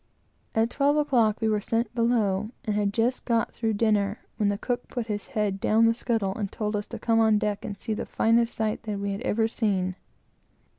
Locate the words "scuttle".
5.93-6.33